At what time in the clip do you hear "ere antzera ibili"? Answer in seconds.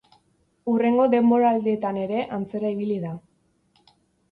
2.05-3.01